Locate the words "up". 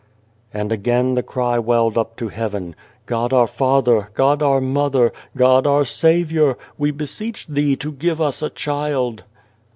1.95-2.15